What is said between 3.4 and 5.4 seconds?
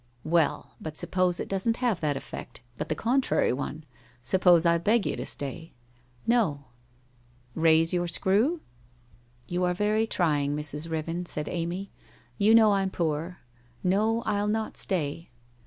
one? Suppose I beg you to